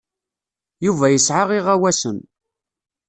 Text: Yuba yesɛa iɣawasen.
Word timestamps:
Yuba 0.85 1.07
yesɛa 1.09 1.43
iɣawasen. 1.57 2.19